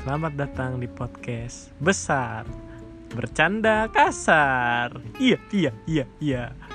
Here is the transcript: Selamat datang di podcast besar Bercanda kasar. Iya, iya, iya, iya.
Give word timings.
Selamat 0.00 0.32
datang 0.32 0.80
di 0.80 0.88
podcast 0.88 1.76
besar 1.76 2.48
Bercanda 3.12 3.84
kasar. 3.92 4.96
Iya, 5.20 5.36
iya, 5.52 5.72
iya, 5.84 6.04
iya. 6.24 6.69